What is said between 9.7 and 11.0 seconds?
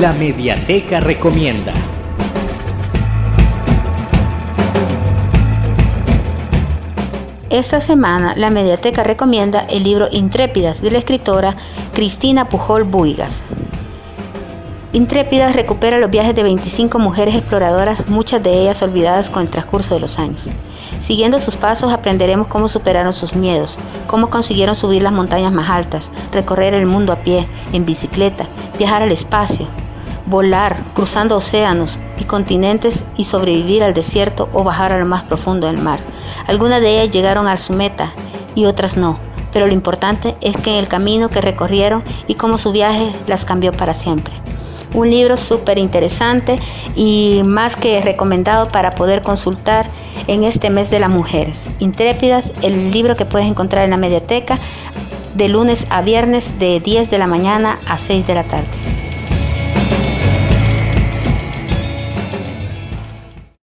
el libro Intrépidas de la